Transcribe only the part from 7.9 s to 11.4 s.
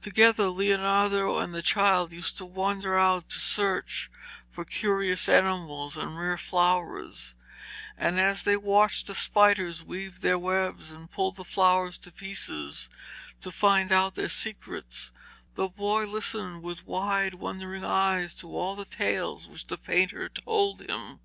and as they watched the spiders weave their webs and pulled